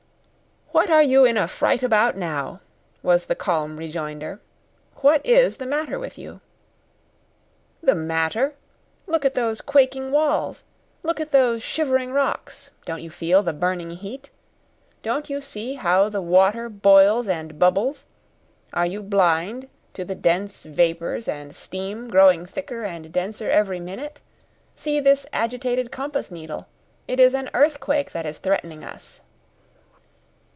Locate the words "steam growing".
21.53-22.45